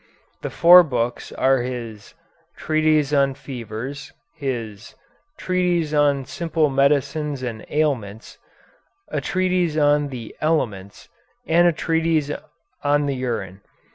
[0.41, 2.15] The four books are his
[2.57, 4.95] "Treatise on Fevers," his
[5.37, 8.39] "Treatise on Simple Medicines and Ailments,"
[9.09, 11.07] a treatise on the "Elements,"
[11.45, 12.31] and a treatise
[12.83, 13.61] "On the Urine."